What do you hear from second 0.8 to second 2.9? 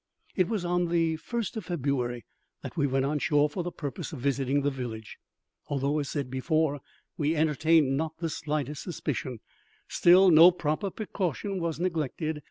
the first of February that we